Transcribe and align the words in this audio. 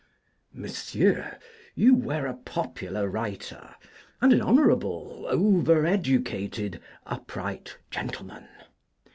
Monsieur, 0.51 1.37
You 1.75 1.93
were 1.93 2.25
a 2.25 2.33
popular 2.33 3.07
writer, 3.07 3.75
and 4.19 4.33
an 4.33 4.41
honourable, 4.41 5.27
over 5.29 5.85
educated, 5.85 6.81
upright 7.05 7.77
gentleman. 7.91 8.47